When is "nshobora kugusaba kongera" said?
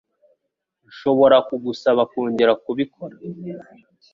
0.87-2.53